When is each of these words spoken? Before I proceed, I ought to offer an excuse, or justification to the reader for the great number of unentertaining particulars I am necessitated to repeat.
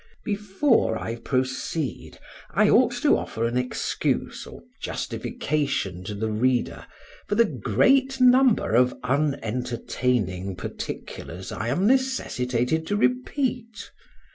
Before 0.25 0.97
I 0.97 1.17
proceed, 1.17 2.17
I 2.49 2.67
ought 2.71 2.93
to 3.03 3.19
offer 3.19 3.45
an 3.45 3.55
excuse, 3.55 4.47
or 4.47 4.63
justification 4.81 6.03
to 6.05 6.15
the 6.15 6.31
reader 6.31 6.87
for 7.27 7.35
the 7.35 7.45
great 7.45 8.19
number 8.19 8.73
of 8.73 8.95
unentertaining 9.03 10.55
particulars 10.55 11.51
I 11.51 11.67
am 11.67 11.85
necessitated 11.85 12.87
to 12.87 12.95
repeat. 12.95 13.91